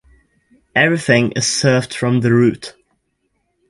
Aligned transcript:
Everything 0.75 1.29
is 1.33 1.45
served 1.45 1.93
from 1.93 2.21
the 2.21 2.31
root 2.33 2.73